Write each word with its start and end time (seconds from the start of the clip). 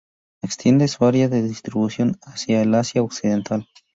Extiende 0.41 0.87
su 0.87 1.05
área 1.05 1.27
de 1.29 1.43
distribución 1.43 2.17
hacia 2.25 2.63
el 2.63 2.73
Asia 2.73 3.03
Occidental. 3.03 3.67